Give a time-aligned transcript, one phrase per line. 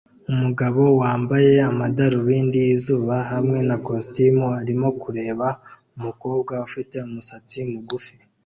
[0.31, 5.47] Umugabo wambaye amadarubindi yizuba hamwe na kositimu arimo kureba
[5.97, 8.13] umukobwa ufite umusatsi mugufi